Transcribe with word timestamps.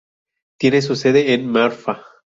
Tiene 0.57 0.81
su 0.81 0.95
sede 0.95 1.35
en 1.35 1.47
Marfa. 1.47 2.03